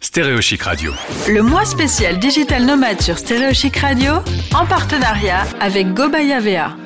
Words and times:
Stéréochic 0.00 0.62
Radio. 0.62 0.92
Le 1.28 1.42
mois 1.42 1.64
spécial 1.64 2.18
Digital 2.18 2.64
Nomade 2.64 3.02
sur 3.02 3.18
Stéréochic 3.18 3.76
Radio 3.76 4.12
en 4.54 4.66
partenariat 4.66 5.42
avec 5.60 5.92
Gobaya 5.92 6.40
VA. 6.40 6.76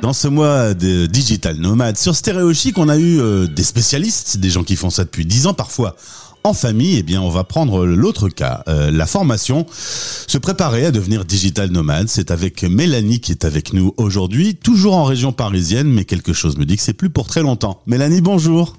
Dans 0.00 0.12
ce 0.12 0.28
mois 0.28 0.72
de 0.72 1.06
Digital 1.06 1.56
Nomade 1.56 1.98
sur 1.98 2.16
Stéréochic, 2.16 2.78
on 2.78 2.88
a 2.88 2.96
eu 2.96 3.20
euh, 3.20 3.46
des 3.46 3.62
spécialistes, 3.62 4.38
des 4.38 4.48
gens 4.48 4.64
qui 4.64 4.76
font 4.76 4.90
ça 4.90 5.04
depuis 5.04 5.26
10 5.26 5.48
ans 5.48 5.54
parfois 5.54 5.96
en 6.44 6.52
famille, 6.52 6.98
eh 6.98 7.02
bien, 7.02 7.22
on 7.22 7.30
va 7.30 7.42
prendre 7.42 7.86
l'autre 7.86 8.28
cas, 8.28 8.62
euh, 8.68 8.90
la 8.90 9.06
formation, 9.06 9.66
se 9.70 10.36
préparer 10.36 10.84
à 10.84 10.90
devenir 10.90 11.24
digital 11.24 11.70
nomade. 11.70 12.08
C'est 12.08 12.30
avec 12.30 12.62
Mélanie 12.62 13.20
qui 13.20 13.32
est 13.32 13.46
avec 13.46 13.72
nous 13.72 13.94
aujourd'hui, 13.96 14.54
toujours 14.54 14.94
en 14.94 15.04
région 15.04 15.32
parisienne, 15.32 15.88
mais 15.88 16.04
quelque 16.04 16.34
chose 16.34 16.58
me 16.58 16.66
dit 16.66 16.76
que 16.76 16.82
c'est 16.82 16.92
plus 16.92 17.08
pour 17.08 17.26
très 17.26 17.40
longtemps. 17.40 17.80
Mélanie, 17.86 18.20
bonjour. 18.20 18.76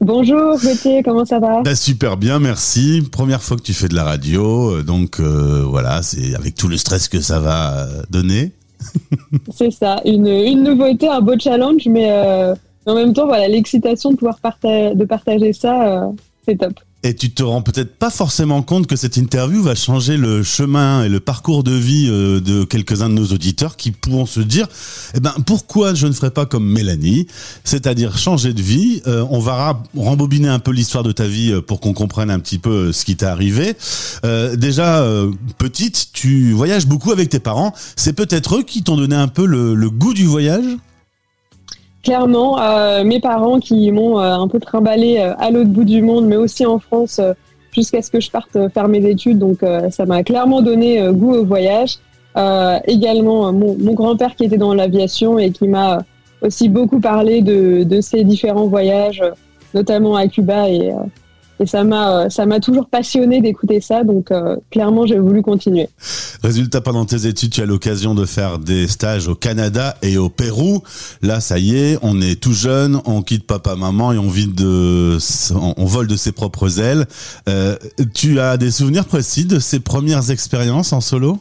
Bonjour 0.00 0.58
Gauthier, 0.58 1.02
comment 1.02 1.26
ça 1.26 1.38
va? 1.38 1.62
Bah, 1.62 1.74
Super 1.74 2.16
bien, 2.16 2.38
merci. 2.38 3.02
Première 3.12 3.42
fois 3.42 3.58
que 3.58 3.62
tu 3.62 3.74
fais 3.74 3.88
de 3.88 3.94
la 3.94 4.04
radio, 4.04 4.70
euh, 4.70 4.82
donc 4.82 5.20
euh, 5.20 5.62
voilà, 5.66 6.00
c'est 6.02 6.34
avec 6.34 6.54
tout 6.54 6.68
le 6.68 6.78
stress 6.78 7.06
que 7.06 7.20
ça 7.20 7.38
va 7.38 7.86
donner. 8.08 8.52
c'est 9.54 9.70
ça, 9.70 10.00
une, 10.06 10.26
une, 10.26 10.62
nouveauté, 10.62 11.06
un 11.06 11.20
beau 11.20 11.38
challenge, 11.38 11.86
mais 11.86 12.10
en 12.86 12.94
même 12.94 13.12
temps, 13.12 13.26
voilà, 13.26 13.46
l'excitation 13.46 14.10
de 14.10 14.16
pouvoir 14.16 14.38
de 14.42 15.04
partager 15.04 15.52
ça, 15.52 16.10
c'est 16.46 16.56
top. 16.56 16.80
Et 17.02 17.14
tu 17.14 17.30
te 17.30 17.42
rends 17.42 17.62
peut-être 17.62 17.96
pas 17.96 18.10
forcément 18.10 18.60
compte 18.60 18.86
que 18.86 18.94
cette 18.94 19.16
interview 19.16 19.62
va 19.62 19.74
changer 19.74 20.18
le 20.18 20.42
chemin 20.42 21.02
et 21.02 21.08
le 21.08 21.18
parcours 21.18 21.64
de 21.64 21.72
vie 21.72 22.08
euh, 22.10 22.40
de 22.40 22.64
quelques-uns 22.64 23.08
de 23.08 23.14
nos 23.14 23.26
auditeurs 23.28 23.78
qui 23.78 23.90
pourront 23.90 24.26
se 24.26 24.40
dire, 24.40 24.68
eh 25.14 25.20
ben, 25.20 25.32
pourquoi 25.46 25.94
je 25.94 26.06
ne 26.06 26.12
ferais 26.12 26.30
pas 26.30 26.44
comme 26.44 26.68
Mélanie? 26.68 27.26
C'est-à-dire 27.64 28.18
changer 28.18 28.52
de 28.52 28.60
vie. 28.60 29.00
Euh, 29.06 29.24
on 29.30 29.38
va 29.38 29.82
rembobiner 29.96 30.48
un 30.48 30.58
peu 30.58 30.72
l'histoire 30.72 31.02
de 31.02 31.12
ta 31.12 31.26
vie 31.26 31.52
euh, 31.52 31.62
pour 31.62 31.80
qu'on 31.80 31.94
comprenne 31.94 32.30
un 32.30 32.38
petit 32.38 32.58
peu 32.58 32.92
ce 32.92 33.06
qui 33.06 33.16
t'est 33.16 33.24
arrivé. 33.24 33.74
déjà, 34.56 35.06
petite, 35.58 36.08
tu 36.12 36.52
voyages 36.52 36.86
beaucoup 36.86 37.12
avec 37.12 37.30
tes 37.30 37.40
parents. 37.40 37.72
C'est 37.96 38.12
peut-être 38.12 38.58
eux 38.58 38.62
qui 38.62 38.82
t'ont 38.82 38.96
donné 38.96 39.16
un 39.16 39.28
peu 39.28 39.46
le 39.46 39.90
goût 39.90 40.12
du 40.12 40.26
voyage? 40.26 40.64
Clairement, 42.02 42.60
euh, 42.60 43.04
mes 43.04 43.20
parents 43.20 43.58
qui 43.60 43.90
m'ont 43.92 44.18
euh, 44.18 44.34
un 44.34 44.48
peu 44.48 44.58
trimballé 44.60 45.18
euh, 45.18 45.34
à 45.38 45.50
l'autre 45.50 45.70
bout 45.70 45.84
du 45.84 46.02
monde, 46.02 46.26
mais 46.26 46.36
aussi 46.36 46.64
en 46.66 46.78
France, 46.78 47.20
jusqu'à 47.72 48.02
ce 48.02 48.10
que 48.10 48.20
je 48.20 48.30
parte 48.30 48.56
faire 48.72 48.88
mes 48.88 49.04
études. 49.08 49.38
Donc, 49.38 49.58
ça 49.90 50.04
m'a 50.04 50.24
clairement 50.24 50.60
donné 50.60 51.00
goût 51.12 51.34
au 51.34 51.44
voyage. 51.44 51.98
également, 52.86 53.52
mon, 53.52 53.76
mon 53.78 53.92
grand-père 53.94 54.34
qui 54.34 54.44
était 54.44 54.58
dans 54.58 54.74
l'aviation 54.74 55.38
et 55.38 55.52
qui 55.52 55.68
m'a 55.68 56.02
aussi 56.42 56.68
beaucoup 56.68 56.98
parlé 56.98 57.42
de, 57.42 57.84
de 57.84 58.00
ces 58.00 58.24
différents 58.24 58.66
voyages, 58.66 59.22
notamment 59.72 60.16
à 60.16 60.26
Cuba 60.26 60.68
et 60.68 60.92
et 61.60 61.66
ça 61.66 61.84
m'a 61.84 62.24
euh, 62.24 62.28
ça 62.30 62.46
m'a 62.46 62.58
toujours 62.58 62.86
passionné 62.86 63.40
d'écouter 63.40 63.80
ça 63.80 64.02
donc 64.02 64.30
euh, 64.30 64.56
clairement 64.70 65.06
j'ai 65.06 65.18
voulu 65.18 65.42
continuer. 65.42 65.88
Résultat 66.42 66.80
pendant 66.80 67.04
tes 67.04 67.26
études 67.26 67.52
tu 67.52 67.60
as 67.60 67.66
l'occasion 67.66 68.14
de 68.14 68.24
faire 68.24 68.58
des 68.58 68.88
stages 68.88 69.28
au 69.28 69.34
Canada 69.34 69.96
et 70.02 70.18
au 70.18 70.28
Pérou. 70.28 70.82
Là 71.22 71.40
ça 71.40 71.58
y 71.58 71.76
est, 71.76 71.98
on 72.02 72.20
est 72.20 72.40
tout 72.40 72.54
jeune, 72.54 73.00
on 73.04 73.22
quitte 73.22 73.46
papa 73.46 73.76
maman 73.76 74.12
et 74.12 74.18
on 74.18 74.28
vit 74.28 74.48
de 74.48 75.18
on 75.54 75.84
vole 75.84 76.06
de 76.06 76.16
ses 76.16 76.32
propres 76.32 76.80
ailes. 76.80 77.06
Euh, 77.48 77.76
tu 78.14 78.40
as 78.40 78.56
des 78.56 78.70
souvenirs 78.70 79.04
précis 79.04 79.44
de 79.44 79.58
ces 79.58 79.80
premières 79.80 80.30
expériences 80.30 80.92
en 80.92 81.00
solo? 81.00 81.38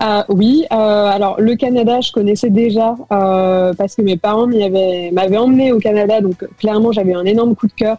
Euh, 0.00 0.22
oui, 0.28 0.64
euh, 0.72 0.76
alors 0.76 1.40
le 1.40 1.54
Canada, 1.54 2.00
je 2.00 2.10
connaissais 2.10 2.50
déjà 2.50 2.96
euh, 3.12 3.72
parce 3.74 3.94
que 3.94 4.02
mes 4.02 4.16
parents 4.16 4.46
m'avaient 4.46 5.36
emmené 5.36 5.70
au 5.70 5.78
Canada, 5.78 6.20
donc 6.20 6.44
clairement 6.58 6.90
j'avais 6.92 7.14
un 7.14 7.24
énorme 7.24 7.54
coup 7.54 7.68
de 7.68 7.72
cœur 7.72 7.98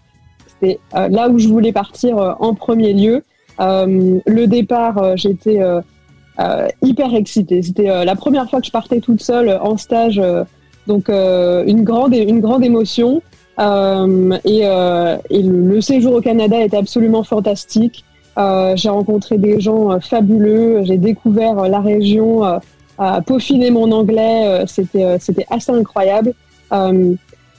euh, 0.63 1.07
là 1.09 1.29
où 1.29 1.39
je 1.39 1.47
voulais 1.47 1.71
partir 1.71 2.17
euh, 2.17 2.33
en 2.39 2.53
premier 2.53 2.93
lieu. 2.93 3.23
Euh, 3.59 4.19
le 4.25 4.47
départ, 4.47 5.15
j'étais 5.15 5.59
hyper 6.81 7.13
excitée. 7.13 7.61
C'était 7.61 8.05
la 8.05 8.15
première 8.15 8.49
fois 8.49 8.59
que 8.59 8.65
je 8.65 8.71
partais 8.71 8.99
toute 8.99 9.21
seule 9.21 9.59
en 9.61 9.77
stage, 9.77 10.21
donc 10.87 11.09
une 11.09 11.83
grande 11.83 12.13
émotion. 12.63 13.21
et, 13.59 14.63
le, 14.63 15.81
séjour 15.81 16.15
au 16.15 16.21
Canada 16.21 16.59
était 16.59 16.77
absolument 16.77 17.23
fantastique. 17.23 18.03
j'ai 18.35 18.89
rencontré 18.89 19.37
des 19.37 19.59
gens 19.59 19.99
fabuleux. 19.99 20.83
J'ai 20.83 20.97
découvert 20.97 21.69
la 21.69 21.79
région, 21.79 22.41
peaufiné 23.27 23.69
mon 23.69 23.91
anglais. 23.91 24.63
c'était 24.65 25.45
assez 25.51 25.71
incroyable. 25.71 26.33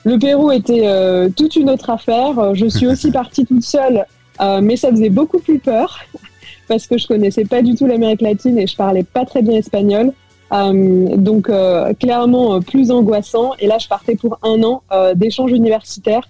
Le 0.04 0.19
Pérou 0.19 0.53
était 0.53 0.87
euh, 0.87 1.31
toute 1.34 1.56
une 1.56 1.70
autre 1.70 1.88
affaire. 1.88 2.54
Je 2.54 2.66
suis 2.66 2.87
aussi 2.87 3.10
partie 3.12 3.44
toute 3.47 3.62
seule, 3.62 4.04
euh, 4.41 4.60
mais 4.62 4.76
ça 4.76 4.91
faisait 4.91 5.09
beaucoup 5.09 5.38
plus 5.38 5.59
peur 5.59 5.98
parce 6.69 6.87
que 6.87 6.98
je 6.98 7.06
connaissais 7.06 7.44
pas 7.44 7.62
du 7.62 7.75
tout 7.75 7.87
l'Amérique 7.87 8.20
latine 8.20 8.59
et 8.59 8.66
je 8.66 8.76
parlais 8.76 9.03
pas 9.03 9.25
très 9.25 9.43
bien 9.43 9.54
espagnol. 9.54 10.12
Euh, 10.53 11.16
donc 11.16 11.50
clairement 11.98 12.60
plus 12.60 12.91
angoissant. 12.91 13.53
Et 13.59 13.66
là, 13.66 13.78
je 13.78 13.88
partais 13.88 14.14
pour 14.14 14.38
un 14.43 14.62
an 14.62 14.82
d'échange 15.14 15.53
universitaire. 15.53 16.28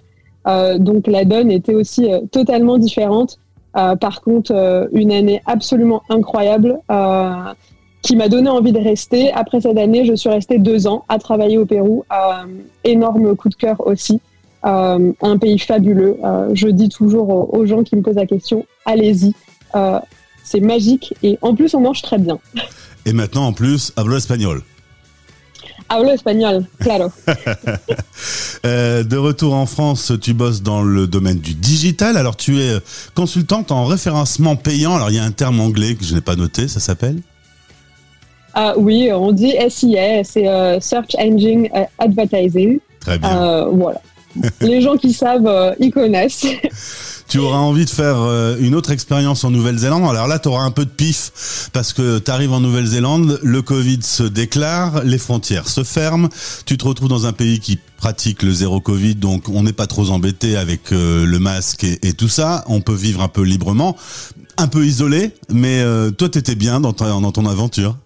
donc 0.79 1.07
la 1.07 1.25
donne 1.25 1.51
était 1.51 1.75
aussi 1.75 2.07
totalement 2.31 2.77
différente. 2.77 3.37
par 3.73 4.21
contre, 4.21 4.87
une 4.93 5.11
année 5.11 5.41
absolument 5.45 6.01
incroyable 6.09 6.79
qui 8.05 8.15
m'a 8.15 8.29
donné 8.29 8.49
envie 8.49 8.71
de 8.71 8.79
rester. 8.79 9.33
Après 9.33 9.61
cette 9.61 9.77
année, 9.77 10.05
je 10.05 10.13
suis 10.13 10.29
restée 10.29 10.59
deux 10.59 10.85
ans 10.85 11.03
à 11.09 11.17
travailler 11.17 11.57
au 11.57 11.65
Pérou. 11.65 12.05
Euh, 12.13 12.45
énorme 12.83 13.35
coup 13.35 13.49
de 13.49 13.55
cœur 13.55 13.85
aussi. 13.87 14.21
Euh, 14.63 15.11
un 15.21 15.37
pays 15.39 15.57
fabuleux. 15.57 16.17
Euh, 16.23 16.51
je 16.53 16.67
dis 16.67 16.89
toujours 16.89 17.51
aux, 17.51 17.65
gens 17.65 17.83
qui 17.83 17.95
me 17.95 18.03
posent 18.03 18.15
la 18.15 18.27
question, 18.27 18.65
allez-y. 18.85 19.33
c'est 20.43 20.59
magique 20.59 21.15
et 21.23 21.39
en 21.41 21.55
plus 21.55 21.73
on 21.73 21.81
mange 21.81 22.03
très 22.03 22.19
bien. 22.19 22.37
Et 23.07 23.13
maintenant 23.13 23.47
en 23.47 23.53
plus, 23.53 23.91
hablo 23.95 24.17
espagnol. 24.17 24.61
Hablo 25.89 26.09
espagnol, 26.09 26.65
claro. 26.79 27.11
de 28.63 29.17
retour 29.17 29.55
en 29.55 29.65
France, 29.65 30.13
tu 30.21 30.33
bosses 30.35 30.61
dans 30.61 30.83
le 30.83 31.07
domaine 31.07 31.39
du 31.39 31.55
digital. 31.55 32.17
Alors 32.17 32.35
tu 32.35 32.59
es 32.59 32.77
consultante 33.15 33.71
en 33.71 33.85
référencement 33.85 34.55
payant. 34.55 34.95
Alors 34.95 35.09
il 35.09 35.15
y 35.15 35.19
a 35.19 35.23
un 35.23 35.31
terme 35.31 35.59
anglais 35.59 35.95
que 35.95 36.05
je 36.05 36.13
n'ai 36.13 36.21
pas 36.21 36.35
noté, 36.35 36.67
ça 36.67 36.79
s'appelle? 36.79 37.21
Ah, 38.57 38.73
oui, 38.77 39.11
on 39.11 39.33
dit 39.33 39.53
SIA, 39.69 40.23
c'est 40.23 40.47
euh, 40.47 40.79
Search 40.79 41.13
Engine 41.19 41.67
Advertising. 41.99 42.79
Très 43.01 43.19
bien. 43.19 43.37
Euh, 43.37 43.65
voilà. 43.65 44.01
Les 44.61 44.81
gens 44.81 44.95
qui 44.95 45.11
savent, 45.11 45.45
euh, 45.45 45.75
ils 45.77 45.91
connaissent. 45.91 46.47
tu 47.27 47.39
auras 47.39 47.57
envie 47.57 47.83
de 47.83 47.89
faire 47.89 48.15
une 48.59 48.73
autre 48.73 48.91
expérience 48.91 49.43
en 49.43 49.51
Nouvelle-Zélande. 49.51 50.09
Alors 50.09 50.27
là, 50.27 50.39
tu 50.39 50.47
auras 50.47 50.63
un 50.63 50.71
peu 50.71 50.85
de 50.85 50.89
pif 50.89 51.69
parce 51.73 51.91
que 51.91 52.19
tu 52.19 52.31
arrives 52.31 52.53
en 52.53 52.61
Nouvelle-Zélande, 52.61 53.41
le 53.43 53.61
Covid 53.61 53.99
se 54.03 54.23
déclare, 54.23 55.03
les 55.03 55.17
frontières 55.17 55.67
se 55.67 55.83
ferment, 55.83 56.29
tu 56.65 56.77
te 56.77 56.85
retrouves 56.85 57.09
dans 57.09 57.25
un 57.25 57.33
pays 57.33 57.59
qui 57.59 57.77
pratique 57.97 58.41
le 58.41 58.53
zéro 58.53 58.79
Covid, 58.79 59.15
donc 59.15 59.49
on 59.49 59.63
n'est 59.63 59.73
pas 59.73 59.87
trop 59.87 60.11
embêté 60.11 60.55
avec 60.55 60.91
le 60.91 61.37
masque 61.39 61.83
et, 61.83 62.13
tout 62.13 62.29
ça. 62.29 62.63
On 62.67 62.79
peut 62.79 62.93
vivre 62.93 63.21
un 63.21 63.27
peu 63.27 63.41
librement, 63.41 63.97
un 64.57 64.67
peu 64.67 64.85
isolé, 64.85 65.31
mais 65.49 65.83
toi, 66.17 66.29
tu 66.29 66.37
étais 66.37 66.55
bien 66.55 66.79
dans, 66.79 66.93
dans 66.93 67.31
ton 67.31 67.45
aventure. 67.47 67.97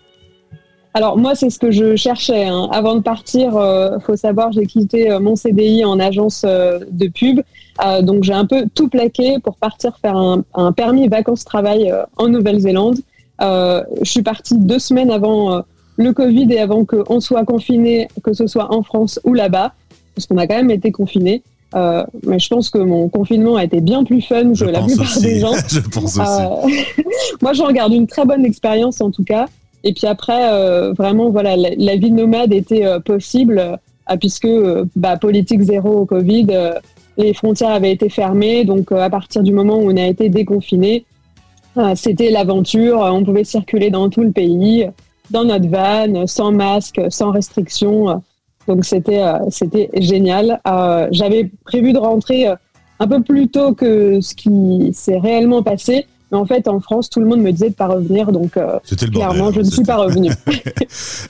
Alors 0.94 1.18
moi, 1.18 1.36
c'est 1.36 1.50
ce 1.50 1.60
que 1.60 1.72
je 1.72 1.96
cherchais. 1.96 2.46
Hein. 2.46 2.68
Avant 2.72 2.96
de 2.96 3.02
partir, 3.02 3.56
euh, 3.56 4.00
faut 4.00 4.16
savoir, 4.16 4.52
j'ai 4.52 4.66
quitté 4.66 5.12
euh, 5.12 5.20
mon 5.20 5.36
CDI 5.36 5.86
en 5.86 6.00
agence 6.00 6.44
euh, 6.46 6.80
de 6.90 7.08
pub. 7.08 7.42
Euh, 7.86 8.02
donc 8.02 8.24
j'ai 8.24 8.34
un 8.34 8.46
peu 8.46 8.66
tout 8.74 8.90
plaqué 8.90 9.38
pour 9.44 9.56
partir 9.56 9.98
faire 10.02 10.18
un, 10.18 10.44
un 10.56 10.72
permis 10.72 11.08
vacances-travail 11.08 11.94
en 12.18 12.28
Nouvelle-Zélande. 12.28 12.98
je 13.40 13.86
suis 14.04 14.24
partie 14.24 14.58
deux 14.58 14.80
semaines 14.80 15.12
avant 15.12 15.64
le 15.96 16.14
Covid 16.14 16.52
et 16.52 16.60
avant 16.60 16.84
qu'on 16.86 17.20
soit 17.22 17.46
confiné, 17.46 18.08
que 18.24 18.34
ce 18.34 18.48
soit 18.48 18.74
en 18.74 18.84
France 18.84 19.20
ou 19.24 19.34
là-bas, 19.34 19.74
parce 20.16 20.28
qu'on 20.28 20.38
a 20.38 20.48
quand 20.48 20.58
même 20.58 20.72
été 20.72 20.92
confiné. 20.92 21.42
mais 21.74 22.40
je 22.40 22.48
pense 22.50 22.70
que 22.70 22.80
mon 22.80 23.08
confinement 23.08 23.56
a 23.56 23.64
été 23.64 23.80
bien 23.80 24.04
plus 24.04 24.22
fun 24.22 24.52
que 24.54 24.66
la 24.66 24.82
plupart 24.82 25.22
des 25.22 25.40
gens. 25.40 25.54
je 25.70 25.80
pense 25.80 26.18
aussi. 26.18 27.04
moi, 27.42 27.54
j'en 27.54 27.72
garde 27.72 27.94
une 27.94 28.08
très 28.08 28.26
bonne 28.26 28.44
expérience 28.44 29.00
en 29.00 29.12
tout 29.12 29.24
cas. 29.24 29.46
Et 29.84 29.94
puis 29.94 30.08
après, 30.08 30.52
euh, 30.54 30.94
vraiment, 30.94 31.30
voilà, 31.30 31.56
la, 31.56 31.96
vie 31.96 32.12
nomade 32.12 32.54
était 32.54 32.86
euh, 32.86 33.00
possible 33.00 33.60
euh, 33.60 34.18
puisque 34.18 34.48
bah, 34.96 35.18
politique 35.18 35.62
zéro 35.62 36.00
au 36.00 36.06
Covid, 36.06 36.48
les 37.18 37.34
frontières 37.34 37.72
avaient 37.72 37.92
été 37.92 38.10
fermées. 38.10 38.66
Donc, 38.66 38.92
à 38.92 39.10
partir 39.10 39.44
du 39.44 39.54
moment 39.54 39.78
où 39.78 39.92
on 39.92 39.98
a 39.98 40.08
été 40.08 40.30
déconfiné, 40.30 41.06
c'était 41.94 42.32
l'aventure. 42.32 43.02
On 43.02 43.24
pouvait 43.24 43.44
circuler 43.44 43.92
dans 43.92 44.10
tout 44.10 44.24
le 44.24 44.32
pays, 44.32 44.90
dans 45.30 45.46
notre 45.46 45.68
van, 45.68 46.26
sans 46.26 46.52
masque, 46.52 47.00
sans 47.10 47.30
restriction. 47.30 48.20
Donc, 48.68 48.84
c'était 48.84 49.24
c'était 49.52 49.92
génial. 49.94 50.60
J'avais 51.12 51.52
prévu 51.64 51.94
de 51.94 52.00
rentrer 52.00 52.48
un 53.00 53.08
peu 53.08 53.22
plus 53.22 53.48
tôt 53.48 53.74
que 53.74 54.22
ce 54.22 54.34
qui 54.34 54.90
s'est 54.92 55.20
réellement 55.20 55.62
passé. 55.62 56.08
Mais 56.32 56.38
en 56.38 56.46
fait, 56.46 56.68
en 56.68 56.80
France, 56.80 57.10
tout 57.10 57.20
le 57.20 57.26
monde 57.26 57.42
me 57.42 57.52
disait 57.52 57.70
de 57.70 57.76
pas 57.76 57.88
revenir, 57.88 58.32
donc 58.32 58.58
clairement, 59.12 59.52
je 59.52 59.60
ne 59.60 59.66
suis 59.66 59.84
pas 59.84 59.98
revenue. 59.98 60.32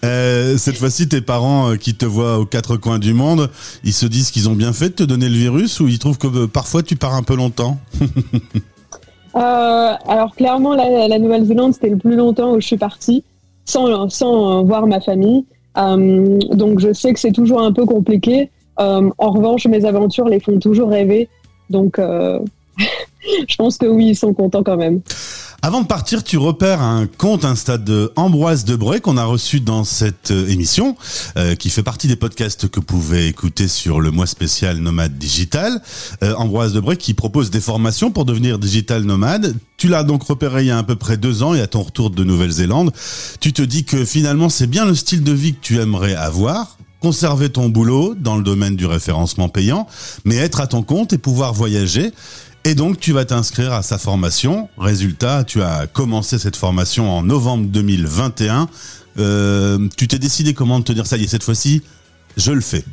cette 0.57 0.77
fois-ci, 0.77 1.07
tes 1.07 1.21
parents 1.21 1.75
qui 1.77 1.95
te 1.95 2.05
voient 2.05 2.39
aux 2.39 2.45
quatre 2.45 2.77
coins 2.77 2.99
du 2.99 3.13
monde, 3.13 3.49
ils 3.83 3.93
se 3.93 4.05
disent 4.05 4.31
qu'ils 4.31 4.49
ont 4.49 4.55
bien 4.55 4.73
fait 4.73 4.89
de 4.89 4.95
te 4.95 5.03
donner 5.03 5.29
le 5.29 5.35
virus 5.35 5.79
ou 5.79 5.87
ils 5.87 5.99
trouvent 5.99 6.17
que 6.17 6.45
parfois 6.45 6.83
tu 6.83 6.95
pars 6.95 7.13
un 7.13 7.23
peu 7.23 7.35
longtemps 7.35 7.77
Alors 9.33 10.35
clairement, 10.35 10.75
la, 10.75 11.07
la 11.07 11.19
Nouvelle-Zélande, 11.19 11.73
c'était 11.73 11.89
le 11.89 11.97
plus 11.97 12.15
longtemps 12.15 12.53
où 12.53 12.59
je 12.59 12.67
suis 12.67 12.77
partie 12.77 13.23
sans, 13.69 14.09
sans 14.09 14.63
voir 14.63 14.87
ma 14.87 14.99
famille. 14.99 15.45
donc 15.75 16.79
je 16.79 16.93
sais 16.93 17.13
que 17.13 17.19
c'est 17.19 17.31
toujours 17.31 17.61
un 17.61 17.71
peu 17.71 17.85
compliqué. 17.85 18.49
en 18.77 19.31
revanche, 19.31 19.65
mes 19.67 19.85
aventures 19.85 20.27
les 20.27 20.39
font 20.39 20.59
toujours 20.59 20.89
rêver. 20.89 21.29
Donc, 21.69 21.99
euh, 21.99 22.39
je 23.47 23.55
pense 23.55 23.77
que 23.77 23.85
oui, 23.85 24.07
ils 24.09 24.15
sont 24.15 24.33
contents 24.33 24.63
quand 24.63 24.77
même. 24.77 25.01
Avant 25.61 25.81
de 25.81 25.87
partir, 25.87 26.23
tu 26.23 26.37
repères 26.37 26.81
un 26.81 27.05
compte 27.05 27.43
Insta 27.43 27.77
de 27.77 28.13
Ambroise 28.15 28.63
Debré 28.63 29.01
qu'on 29.01 29.17
a 29.17 29.25
reçu 29.25 29.59
dans 29.59 29.83
cette 29.83 30.31
euh, 30.31 30.47
émission, 30.47 30.95
euh, 31.35 31.55
qui 31.55 31.69
fait 31.69 31.83
partie 31.83 32.07
des 32.07 32.15
podcasts 32.15 32.69
que 32.69 32.79
vous 32.79 32.85
pouvez 32.85 33.27
écouter 33.27 33.67
sur 33.67 33.99
le 33.99 34.09
mois 34.09 34.25
spécial 34.25 34.77
Nomade 34.77 35.17
Digital. 35.17 35.81
Ambroise 36.37 36.71
Debré 36.71 36.95
qui 36.95 37.13
propose 37.13 37.49
des 37.49 37.59
formations 37.59 38.09
pour 38.11 38.23
devenir 38.23 38.57
digital 38.57 39.03
nomade. 39.03 39.55
Tu 39.75 39.89
l'as 39.89 40.03
donc 40.03 40.23
repéré 40.23 40.63
il 40.63 40.67
y 40.67 40.71
a 40.71 40.77
à 40.77 40.83
peu 40.83 40.95
près 40.95 41.17
deux 41.17 41.43
ans 41.43 41.53
et 41.53 41.61
à 41.61 41.67
ton 41.67 41.81
retour 41.81 42.09
de 42.09 42.23
Nouvelle-Zélande, 42.23 42.91
tu 43.39 43.51
te 43.53 43.61
dis 43.61 43.83
que 43.83 44.05
finalement 44.05 44.49
c'est 44.49 44.67
bien 44.67 44.85
le 44.85 44.95
style 44.95 45.23
de 45.23 45.31
vie 45.31 45.53
que 45.53 45.61
tu 45.61 45.79
aimerais 45.79 46.15
avoir 46.15 46.77
conserver 46.99 47.49
ton 47.49 47.69
boulot 47.69 48.13
dans 48.15 48.35
le 48.35 48.43
domaine 48.43 48.75
du 48.75 48.85
référencement 48.85 49.49
payant, 49.49 49.87
mais 50.25 50.35
être 50.35 50.59
à 50.59 50.67
ton 50.67 50.83
compte 50.83 51.13
et 51.13 51.17
pouvoir 51.17 51.53
voyager. 51.53 52.11
Et 52.69 52.75
donc, 52.75 52.99
tu 52.99 53.13
vas 53.13 53.25
t'inscrire 53.25 53.73
à 53.73 53.81
sa 53.81 53.97
formation. 53.97 54.69
Résultat, 54.77 55.43
tu 55.43 55.63
as 55.63 55.87
commencé 55.87 56.37
cette 56.37 56.55
formation 56.55 57.09
en 57.09 57.23
novembre 57.23 57.65
2021. 57.65 58.67
Euh, 59.17 59.87
tu 59.97 60.07
t'es 60.07 60.19
décidé 60.19 60.53
comment 60.53 60.77
de 60.77 60.83
te 60.83 60.91
dire 60.91 61.07
ça 61.07 61.17
y 61.17 61.23
est, 61.23 61.27
cette 61.27 61.41
fois-ci, 61.41 61.81
je 62.37 62.51
le 62.51 62.61
fais. 62.61 62.83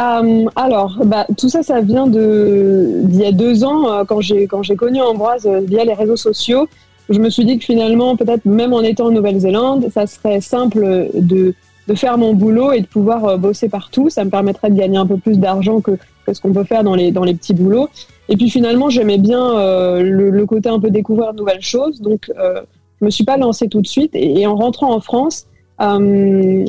Euh, 0.00 0.46
alors, 0.56 0.98
bah, 1.04 1.26
tout 1.36 1.50
ça, 1.50 1.62
ça 1.62 1.82
vient 1.82 2.06
d'il 2.06 3.20
y 3.20 3.26
a 3.26 3.32
deux 3.32 3.64
ans, 3.64 3.92
euh, 3.92 4.04
quand 4.06 4.22
j'ai 4.22 4.76
connu 4.78 5.02
Ambroise 5.02 5.46
via 5.66 5.84
les 5.84 5.92
réseaux 5.92 6.16
sociaux. 6.16 6.70
Je 7.10 7.18
me 7.18 7.28
suis 7.28 7.44
dit 7.44 7.58
que 7.58 7.64
finalement, 7.66 8.16
peut-être 8.16 8.46
même 8.46 8.72
en 8.72 8.80
étant 8.80 9.08
en 9.08 9.10
Nouvelle-Zélande, 9.10 9.88
ça 9.92 10.06
serait 10.06 10.40
simple 10.40 11.10
de 11.12 11.52
de 11.88 11.94
faire 11.94 12.16
mon 12.18 12.34
boulot 12.34 12.72
et 12.72 12.80
de 12.80 12.86
pouvoir 12.86 13.24
euh, 13.24 13.36
bosser 13.36 13.68
partout. 13.68 14.08
Ça 14.08 14.24
me 14.24 14.30
permettrait 14.30 14.70
de 14.70 14.76
gagner 14.76 14.98
un 14.98 15.06
peu 15.06 15.16
plus 15.16 15.38
d'argent 15.38 15.80
que, 15.80 15.98
ce 16.32 16.40
qu'on 16.40 16.52
peut 16.52 16.64
faire 16.64 16.84
dans 16.84 16.94
les, 16.94 17.10
dans 17.10 17.24
les 17.24 17.34
petits 17.34 17.54
boulots. 17.54 17.88
Et 18.28 18.36
puis 18.36 18.48
finalement, 18.48 18.88
j'aimais 18.88 19.18
bien 19.18 19.58
euh, 19.58 20.02
le, 20.02 20.46
côté 20.46 20.68
un 20.68 20.80
peu 20.80 20.90
découvrir 20.90 21.32
de 21.32 21.38
nouvelles 21.38 21.62
choses. 21.62 22.00
Donc, 22.00 22.30
euh, 22.38 22.62
je 23.00 23.04
me 23.04 23.10
suis 23.10 23.24
pas 23.24 23.36
lancée 23.36 23.68
tout 23.68 23.80
de 23.80 23.86
suite. 23.86 24.12
Et, 24.14 24.46
en 24.46 24.56
rentrant 24.56 24.94
en 24.94 25.00
France, 25.00 25.46
euh, 25.80 26.64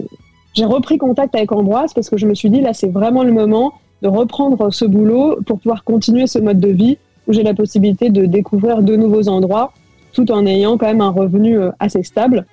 j'ai 0.54 0.66
repris 0.66 0.98
contact 0.98 1.36
avec 1.36 1.52
Ambroise 1.52 1.94
parce 1.94 2.10
que 2.10 2.18
je 2.18 2.26
me 2.26 2.34
suis 2.34 2.50
dit, 2.50 2.62
là, 2.62 2.74
c'est 2.74 2.92
vraiment 2.92 3.24
le 3.24 3.32
moment 3.32 3.74
de 4.02 4.08
reprendre 4.08 4.74
ce 4.74 4.86
boulot 4.86 5.38
pour 5.46 5.60
pouvoir 5.60 5.84
continuer 5.84 6.28
ce 6.28 6.40
mode 6.40 6.60
de 6.60 6.68
vie 6.68 6.98
où 7.28 7.34
j'ai 7.34 7.44
la 7.44 7.54
possibilité 7.54 8.10
de 8.10 8.26
découvrir 8.26 8.82
de 8.82 8.96
nouveaux 8.96 9.30
endroits 9.30 9.72
tout 10.12 10.30
en 10.32 10.46
ayant 10.46 10.78
quand 10.78 10.88
même 10.88 11.02
un 11.02 11.10
revenu 11.10 11.58
assez 11.80 12.04
stable. 12.04 12.46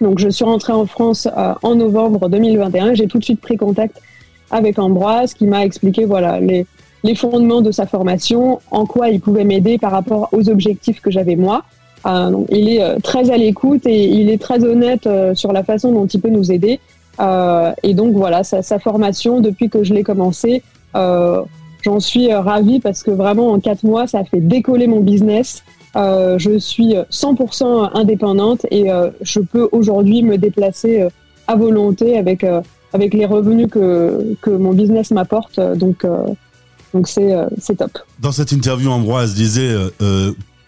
Donc 0.00 0.18
je 0.18 0.28
suis 0.28 0.44
rentrée 0.44 0.72
en 0.72 0.86
France 0.86 1.26
euh, 1.26 1.54
en 1.62 1.74
novembre 1.74 2.28
2021. 2.28 2.94
J'ai 2.94 3.06
tout 3.06 3.18
de 3.18 3.24
suite 3.24 3.40
pris 3.40 3.56
contact 3.56 4.00
avec 4.50 4.78
Ambroise 4.78 5.34
qui 5.34 5.46
m'a 5.46 5.64
expliqué 5.64 6.04
voilà 6.04 6.40
les, 6.40 6.66
les 7.04 7.14
fondements 7.14 7.62
de 7.62 7.70
sa 7.70 7.86
formation, 7.86 8.60
en 8.70 8.86
quoi 8.86 9.08
il 9.08 9.20
pouvait 9.20 9.44
m'aider 9.44 9.78
par 9.78 9.92
rapport 9.92 10.28
aux 10.32 10.48
objectifs 10.48 11.00
que 11.00 11.10
j'avais 11.10 11.36
moi. 11.36 11.64
Euh, 12.06 12.30
donc, 12.30 12.46
il 12.50 12.68
est 12.68 12.82
euh, 12.82 12.98
très 13.02 13.30
à 13.30 13.36
l'écoute 13.36 13.86
et 13.86 14.04
il 14.04 14.30
est 14.30 14.40
très 14.40 14.64
honnête 14.64 15.06
euh, 15.06 15.34
sur 15.34 15.52
la 15.52 15.64
façon 15.64 15.92
dont 15.92 16.06
il 16.06 16.20
peut 16.20 16.30
nous 16.30 16.52
aider. 16.52 16.80
et 17.82 17.94
donc 17.94 18.14
voilà, 18.14 18.44
sa, 18.44 18.62
sa, 18.62 18.78
formation, 18.78 19.40
depuis 19.40 19.68
que 19.68 19.82
je 19.82 19.92
l'ai 19.92 20.04
commencé, 20.04 20.62
j'en 20.94 22.00
suis 22.00 22.32
ravie 22.32 22.80
parce 22.80 23.02
que 23.02 23.10
vraiment 23.10 23.50
en 23.50 23.60
quatre 23.60 23.82
mois, 23.82 24.06
ça 24.06 24.20
a 24.20 24.24
fait 24.24 24.40
décoller 24.40 24.86
mon 24.86 25.00
business. 25.00 25.64
Euh, 25.96 26.38
je 26.38 26.58
suis 26.58 26.94
100% 27.10 27.90
indépendante 27.94 28.66
et 28.70 28.90
euh, 28.90 29.10
je 29.22 29.40
peux 29.40 29.68
aujourd'hui 29.72 30.22
me 30.22 30.36
déplacer 30.36 31.02
euh, 31.02 31.08
à 31.46 31.56
volonté 31.56 32.18
avec, 32.18 32.44
avec 32.92 33.14
les 33.14 33.24
revenus 33.24 33.68
que, 33.70 34.36
que 34.42 34.50
mon 34.50 34.74
business 34.74 35.10
m'apporte. 35.10 35.58
Donc, 35.58 36.04
donc 36.92 37.08
c'est 37.08 37.76
top. 37.78 37.98
Dans 38.18 38.32
cette 38.32 38.52
interview, 38.52 38.90
Ambroise 38.90 39.34
disait 39.34 39.74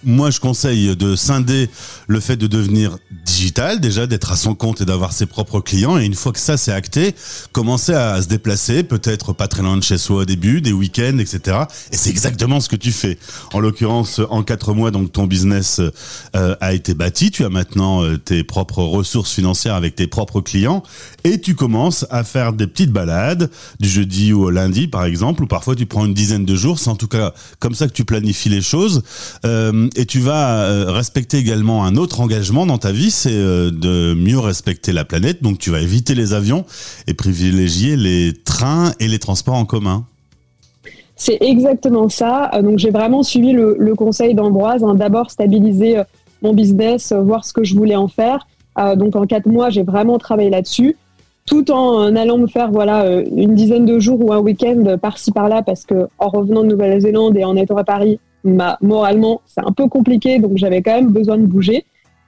moi, 0.04 0.30
je 0.30 0.40
conseille 0.40 0.96
de 0.96 1.16
scinder 1.16 1.68
le 2.06 2.20
fait 2.20 2.36
de 2.36 2.46
devenir 2.46 2.98
digital, 3.24 3.80
déjà 3.80 4.06
d'être 4.06 4.32
à 4.32 4.36
son 4.36 4.54
compte 4.54 4.80
et 4.80 4.84
d'avoir 4.84 5.12
ses 5.12 5.26
propres 5.26 5.60
clients. 5.60 5.98
Et 5.98 6.04
une 6.04 6.14
fois 6.14 6.32
que 6.32 6.38
ça 6.38 6.56
c'est 6.56 6.72
acté, 6.72 7.14
commencer 7.52 7.92
à 7.92 8.20
se 8.22 8.28
déplacer, 8.28 8.82
peut-être 8.82 9.32
pas 9.32 9.48
très 9.48 9.62
loin 9.62 9.76
de 9.76 9.82
chez 9.82 9.98
soi 9.98 10.22
au 10.22 10.24
début, 10.24 10.60
des 10.60 10.72
week-ends, 10.72 11.18
etc. 11.18 11.58
Et 11.92 11.96
c'est 11.96 12.10
exactement 12.10 12.60
ce 12.60 12.68
que 12.68 12.76
tu 12.76 12.92
fais. 12.92 13.18
En 13.52 13.60
l'occurrence, 13.60 14.20
en 14.30 14.42
quatre 14.42 14.72
mois, 14.72 14.90
donc 14.90 15.12
ton 15.12 15.26
business 15.26 15.80
euh, 16.34 16.56
a 16.60 16.72
été 16.72 16.94
bâti. 16.94 17.30
Tu 17.30 17.44
as 17.44 17.50
maintenant 17.50 18.02
euh, 18.02 18.16
tes 18.16 18.42
propres 18.42 18.82
ressources 18.82 19.32
financières 19.32 19.74
avec 19.74 19.94
tes 19.94 20.06
propres 20.06 20.40
clients, 20.40 20.82
et 21.24 21.40
tu 21.40 21.54
commences 21.54 22.06
à 22.10 22.24
faire 22.24 22.52
des 22.52 22.66
petites 22.66 22.92
balades 22.92 23.50
du 23.78 23.88
jeudi 23.88 24.32
au 24.32 24.50
lundi, 24.50 24.88
par 24.88 25.04
exemple, 25.04 25.42
ou 25.42 25.46
parfois 25.46 25.76
tu 25.76 25.86
prends 25.86 26.06
une 26.06 26.14
dizaine 26.14 26.44
de 26.44 26.54
jours. 26.54 26.78
C'est 26.78 26.90
en 26.90 26.96
tout 26.96 27.08
cas 27.08 27.34
comme 27.58 27.74
ça 27.74 27.86
que 27.86 27.92
tu 27.92 28.04
planifies 28.04 28.48
les 28.48 28.62
choses. 28.62 29.02
Euh, 29.44 29.89
et 29.96 30.06
tu 30.06 30.18
vas 30.18 30.64
euh, 30.64 30.90
respecter 30.90 31.38
également 31.38 31.84
un 31.84 31.96
autre 31.96 32.20
engagement 32.20 32.66
dans 32.66 32.78
ta 32.78 32.92
vie, 32.92 33.10
c'est 33.10 33.30
euh, 33.32 33.70
de 33.70 34.14
mieux 34.14 34.38
respecter 34.38 34.92
la 34.92 35.04
planète. 35.04 35.42
Donc 35.42 35.58
tu 35.58 35.70
vas 35.70 35.80
éviter 35.80 36.14
les 36.14 36.32
avions 36.32 36.64
et 37.06 37.14
privilégier 37.14 37.96
les 37.96 38.32
trains 38.44 38.92
et 39.00 39.08
les 39.08 39.18
transports 39.18 39.54
en 39.54 39.64
commun. 39.64 40.04
C'est 41.16 41.38
exactement 41.40 42.08
ça. 42.08 42.50
Euh, 42.54 42.62
donc 42.62 42.78
j'ai 42.78 42.90
vraiment 42.90 43.22
suivi 43.22 43.52
le, 43.52 43.94
conseil 43.94 44.34
d'Ambroise. 44.34 44.84
Hein. 44.84 44.94
D'abord 44.94 45.30
stabiliser 45.30 46.02
mon 46.42 46.54
business, 46.54 47.12
voir 47.12 47.44
ce 47.44 47.52
que 47.52 47.64
je 47.64 47.74
voulais 47.74 47.96
en 47.96 48.08
faire. 48.08 48.46
donc 48.96 49.14
en 49.14 49.26
quatre 49.26 49.46
mois, 49.46 49.68
j'ai 49.68 49.82
vraiment 49.82 50.16
travaillé 50.16 50.48
là-dessus, 50.48 50.96
tout 51.44 51.70
en 51.70 52.16
allant 52.16 52.38
me 52.38 52.46
faire 52.46 52.70
voilà 52.70 53.20
une 53.36 53.54
dizaine 53.54 53.84
de 53.84 53.98
jours 53.98 54.24
ou 54.24 54.32
un 54.32 54.38
week-end 54.38 54.96
par-ci 55.02 55.32
par-là, 55.32 55.60
parce 55.60 55.84
que 55.84 56.08
en 56.18 56.28
revenant 56.28 56.62
de 56.62 56.68
Nouvelle-Zélande 56.68 57.36
et 57.36 57.44
en 57.44 57.56
étant 57.56 57.76
à 57.76 57.84
Paris, 57.84 58.18
moralement, 58.44 59.40
c'est 59.46 59.60
un 59.60 59.72
peu 59.72 59.88
compliqué, 59.88 60.38
donc 60.38 60.52
j'avais 60.56 60.82
quand 60.82 60.94
même 60.94 61.10
besoin 61.10 61.38
de 61.38 61.46
bouger. 61.46 61.84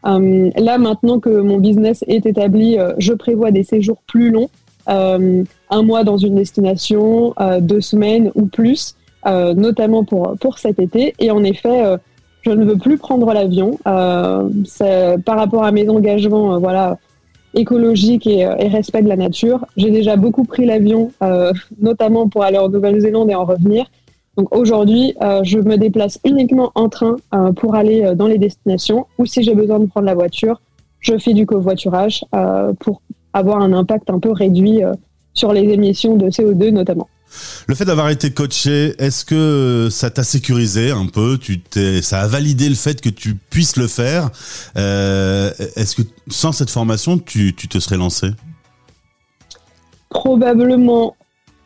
Euh, 0.06 0.50
là, 0.56 0.78
maintenant 0.78 1.20
que 1.20 1.28
mon 1.28 1.58
business 1.58 2.04
est 2.08 2.26
établi, 2.26 2.78
euh, 2.78 2.92
je 2.98 3.12
prévois 3.12 3.50
des 3.50 3.62
séjours 3.62 3.98
plus 4.06 4.30
longs, 4.30 4.50
euh, 4.88 5.44
un 5.70 5.82
mois 5.82 6.04
dans 6.04 6.16
une 6.16 6.34
destination, 6.34 7.34
deux 7.60 7.80
semaines 7.80 8.30
ou 8.34 8.46
plus, 8.46 8.96
notamment 9.24 10.04
pour, 10.04 10.34
pour 10.40 10.58
cet 10.58 10.80
été. 10.80 11.14
Et 11.18 11.30
en 11.30 11.44
effet, 11.44 11.96
je 12.42 12.50
ne 12.50 12.64
veux 12.64 12.76
plus 12.76 12.98
prendre 12.98 13.32
l'avion. 13.32 13.78
par 13.84 15.38
rapport 15.38 15.64
à 15.64 15.70
mes 15.70 15.88
engagements, 15.88 16.58
voilà, 16.58 16.98
écologiques 17.54 18.26
et, 18.26 18.44
respect 18.46 19.02
de 19.02 19.08
la 19.08 19.16
nature, 19.16 19.64
j'ai 19.76 19.90
déjà 19.90 20.16
beaucoup 20.16 20.44
pris 20.44 20.66
l'avion, 20.66 21.12
notamment 21.81 22.28
pour 22.28 22.42
aller 22.42 22.58
en 22.58 22.69
Nouvelle-Zélande 22.69 23.31
et 23.31 23.36
en 23.36 23.44
revenir. 23.44 23.86
Donc 24.36 24.55
aujourd'hui, 24.56 25.15
euh, 25.20 25.43
je 25.44 25.58
me 25.58 25.77
déplace 25.77 26.19
uniquement 26.24 26.72
en 26.74 26.89
train 26.89 27.17
euh, 27.34 27.53
pour 27.53 27.74
aller 27.74 28.03
euh, 28.03 28.15
dans 28.15 28.27
les 28.27 28.39
destinations 28.39 29.06
ou 29.19 29.27
si 29.27 29.43
j'ai 29.43 29.55
besoin 29.55 29.79
de 29.79 29.86
prendre 29.86 30.06
la 30.06 30.15
voiture, 30.15 30.60
je 31.01 31.19
fais 31.19 31.34
du 31.34 31.46
covoiturage 31.46 32.24
pour 32.79 33.03
avoir 33.32 33.60
un 33.60 33.72
impact 33.72 34.08
un 34.08 34.20
peu 34.20 34.31
réduit 34.31 34.82
sur 35.34 35.53
les 35.53 35.62
émissions 35.62 36.17
de 36.17 36.31
CO2 36.31 36.70
notamment. 36.70 37.08
Le 37.67 37.74
fait 37.74 37.84
d'avoir 37.84 38.08
été 38.08 38.31
coaché, 38.32 38.94
est-ce 38.98 39.24
que 39.24 39.89
ça 39.91 40.10
t'a 40.10 40.22
sécurisé 40.22 40.93
un 40.93 41.06
peu? 41.06 41.39
Tu 41.39 41.58
t'es, 41.58 42.03
ça 42.03 42.20
a 42.20 42.29
validé 42.29 42.69
le 42.69 42.77
fait 42.77 43.01
que 43.01 43.08
tu 43.08 43.34
puisses 43.34 43.77
le 43.77 43.89
faire. 43.89 44.31
est-ce 44.77 45.96
que 45.96 46.03
sans 46.29 46.53
cette 46.53 46.70
formation, 46.70 47.19
tu, 47.19 47.53
tu 47.53 47.67
te 47.67 47.81
serais 47.81 47.96
lancé? 47.96 48.29
Probablement 50.08 51.17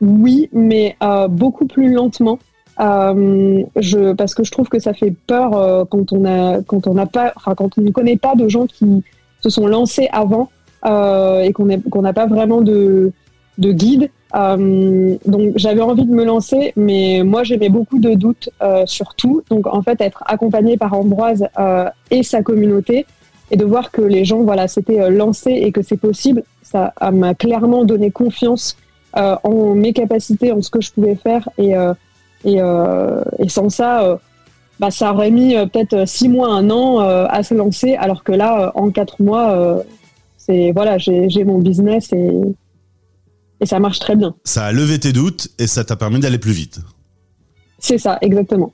oui, 0.01 0.49
mais 0.55 0.97
beaucoup 1.29 1.67
plus 1.67 1.93
lentement. 1.93 2.39
Euh, 2.79 3.63
je, 3.77 4.13
parce 4.13 4.35
que 4.35 4.45
je 4.45 4.51
trouve 4.51 4.69
que 4.69 4.79
ça 4.79 4.93
fait 4.93 5.15
peur 5.27 5.57
euh, 5.57 5.85
quand 5.87 6.13
on 6.13 6.25
a, 6.27 6.61
quand 6.63 6.87
on 6.87 6.95
n'a 6.95 7.07
pas, 7.07 7.33
enfin 7.37 7.55
quand 7.55 7.79
on 7.79 7.81
ne 7.81 7.91
connaît 7.91 8.19
pas 8.19 8.35
de 8.35 8.49
gens 8.49 8.67
qui 8.67 9.03
se 9.41 9.49
sont 9.49 9.67
lancés 9.67 10.09
avant 10.13 10.51
euh, 10.85 11.41
et 11.41 11.53
qu'on 11.53 11.67
qu'on 11.91 12.03
n'a 12.03 12.13
pas 12.13 12.27
vraiment 12.27 12.61
de, 12.61 13.13
de 13.59 13.73
guide. 13.73 14.11
Euh, 14.35 15.17
donc 15.25 15.53
j'avais 15.57 15.81
envie 15.81 16.05
de 16.05 16.13
me 16.13 16.25
lancer, 16.25 16.75
mais 16.77 17.23
moi 17.25 17.45
j'avais 17.45 17.71
beaucoup 17.71 17.99
de 17.99 18.15
doutes 18.15 18.51
euh, 18.63 18.85
sur 18.87 19.15
tout. 19.15 19.43
Donc 19.51 19.67
en 19.67 19.81
fait 19.83 20.01
être 20.01 20.23
accompagné 20.27 20.77
par 20.77 20.93
Ambroise 20.93 21.49
et 22.11 22.23
sa 22.23 22.43
communauté 22.43 23.07
et 23.51 23.57
de 23.57 23.65
voir 23.65 23.91
que 23.91 24.03
les 24.03 24.25
gens 24.25 24.43
voilà 24.43 24.69
s'étaient 24.69 25.09
lancés 25.11 25.53
et 25.53 25.73
que 25.73 25.81
c'est 25.81 25.97
possible, 25.97 26.43
ça 26.63 26.93
m'a 27.13 27.35
clairement 27.35 27.85
donné 27.85 28.11
confiance 28.11 28.77
en 29.15 29.75
mes 29.75 29.95
capacités, 29.95 30.53
en 30.53 30.61
ce 30.61 30.69
que 30.69 30.83
je 30.83 30.93
pouvais 30.93 31.15
faire 31.15 31.49
et 31.57 31.75
et, 32.47 32.61
euh, 32.61 33.21
et 33.39 33.49
sans 33.49 33.69
ça, 33.69 34.05
euh, 34.05 34.17
bah, 34.81 34.91
ça 34.91 35.13
aurait 35.13 35.31
mis 35.31 35.55
peut-être 35.55 36.07
six 36.07 36.29
mois, 36.29 36.49
un 36.49 36.71
an 36.71 37.01
à 37.01 37.43
se 37.43 37.55
lancer, 37.55 37.95
alors 37.97 38.25
que 38.25 38.33
là, 38.33 38.73
en 38.75 38.91
quatre 38.91 39.21
mois, 39.23 39.83
c'est 40.37 40.73
voilà, 40.73 40.99
j'ai 40.99 41.45
mon 41.45 41.59
business 41.59 42.13
et, 42.13 42.31
et 43.61 43.67
ça 43.67 43.79
marche 43.79 43.99
très 43.99 44.17
bien. 44.17 44.35
Ça 44.45 44.67
a 44.67 44.73
levé 44.73 44.99
tes 44.99 45.13
doutes 45.13 45.49
et 45.59 45.67
ça 45.67 45.85
t'a 45.85 45.97
permis 45.97 46.21
d'aller 46.21 46.39
plus 46.39 46.53
vite. 46.53 46.81
C'est 47.79 47.99
ça, 47.99 48.19
exactement. 48.21 48.73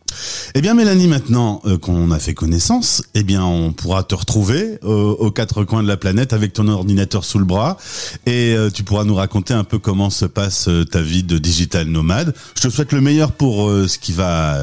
Eh 0.54 0.60
bien, 0.60 0.74
Mélanie, 0.74 1.06
maintenant 1.06 1.62
euh, 1.64 1.78
qu'on 1.78 2.10
a 2.10 2.18
fait 2.18 2.34
connaissance, 2.34 3.02
eh 3.14 3.22
bien, 3.22 3.42
on 3.42 3.72
pourra 3.72 4.02
te 4.02 4.14
retrouver 4.14 4.78
euh, 4.84 5.14
aux 5.18 5.30
quatre 5.30 5.64
coins 5.64 5.82
de 5.82 5.88
la 5.88 5.96
planète 5.96 6.34
avec 6.34 6.52
ton 6.52 6.68
ordinateur 6.68 7.24
sous 7.24 7.38
le 7.38 7.46
bras 7.46 7.78
et 8.26 8.54
euh, 8.54 8.68
tu 8.68 8.82
pourras 8.84 9.04
nous 9.04 9.14
raconter 9.14 9.54
un 9.54 9.64
peu 9.64 9.78
comment 9.78 10.10
se 10.10 10.26
passe 10.26 10.68
ta 10.90 11.00
vie 11.00 11.22
de 11.22 11.38
digital 11.38 11.86
nomade. 11.86 12.34
Je 12.54 12.68
te 12.68 12.68
souhaite 12.68 12.92
le 12.92 13.00
meilleur 13.00 13.32
pour 13.32 13.70
ce 13.70 13.98
qui 13.98 14.12
va 14.12 14.58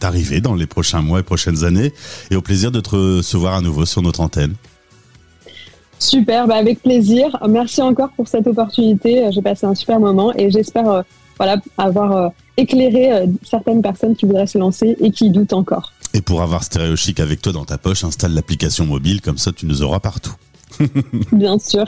t'arriver 0.00 0.40
dans 0.40 0.54
les 0.54 0.66
prochains 0.66 1.00
mois 1.00 1.20
et 1.20 1.22
prochaines 1.22 1.64
années 1.64 1.92
et 2.30 2.36
au 2.36 2.42
plaisir 2.42 2.72
de 2.72 2.80
te 2.80 2.90
recevoir 2.90 3.54
à 3.54 3.60
nouveau 3.60 3.86
sur 3.86 4.02
notre 4.02 4.20
antenne. 4.20 4.54
Super, 5.98 6.48
bah 6.48 6.56
avec 6.56 6.82
plaisir. 6.82 7.36
Merci 7.48 7.82
encore 7.82 8.10
pour 8.10 8.26
cette 8.26 8.46
opportunité. 8.46 9.28
J'ai 9.30 9.42
passé 9.42 9.66
un 9.66 9.74
super 9.74 10.00
moment 10.00 10.32
et 10.34 10.50
j'espère 10.50 11.04
voilà, 11.40 11.56
avoir 11.78 12.32
éclairer 12.58 13.12
euh, 13.12 13.26
certaines 13.42 13.80
personnes 13.80 14.14
qui 14.14 14.26
voudraient 14.26 14.46
se 14.46 14.58
lancer 14.58 14.94
et 15.00 15.10
qui 15.10 15.30
doutent 15.30 15.54
encore. 15.54 15.94
Et 16.12 16.20
pour 16.20 16.42
avoir 16.42 16.62
Stéréo 16.62 16.96
Chic 16.96 17.18
avec 17.18 17.40
toi 17.40 17.54
dans 17.54 17.64
ta 17.64 17.78
poche, 17.78 18.04
installe 18.04 18.34
l'application 18.34 18.84
mobile, 18.84 19.22
comme 19.22 19.38
ça 19.38 19.50
tu 19.50 19.64
nous 19.64 19.82
auras 19.82 20.00
partout. 20.00 20.34
Bien 21.32 21.58
sûr. 21.58 21.86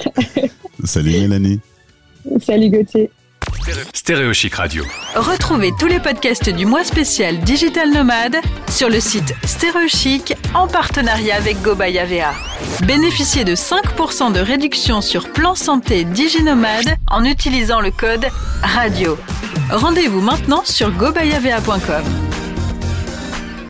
Salut 0.85 1.11
Mélanie. 1.11 1.61
Salut 2.40 2.71
Gauthier. 2.71 3.11
Stéréo 3.95 4.33
Radio. 4.54 4.85
Retrouvez 5.14 5.71
tous 5.78 5.87
les 5.87 6.00
podcasts 6.00 6.50
du 6.50 6.66
mois 6.66 6.83
spécial 6.85 7.38
Digital 7.40 7.90
Nomade 7.90 8.37
sur 8.69 8.88
le 8.88 8.99
site 8.99 9.35
Stéréo 9.45 9.87
Chic 9.87 10.35
en 10.54 10.66
partenariat 10.66 11.37
avec 11.37 11.61
GoBayavea. 11.62 12.33
Bénéficiez 12.87 13.45
de 13.45 13.54
5% 13.54 14.33
de 14.33 14.40
réduction 14.40 15.00
sur 15.00 15.33
plan 15.33 15.54
santé 15.54 16.04
DigiNomade 16.04 16.97
en 17.09 17.25
utilisant 17.25 17.81
le 17.81 17.92
code 17.92 18.26
RADIO. 18.62 19.16
Rendez-vous 19.71 20.21
maintenant 20.21 20.62
sur 20.64 20.90
gobayavea.com. 20.90 22.22